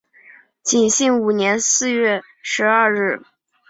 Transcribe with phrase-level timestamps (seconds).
[0.63, 3.21] 景兴五年四月十二日。